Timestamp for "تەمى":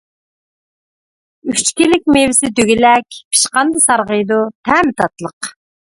4.71-4.97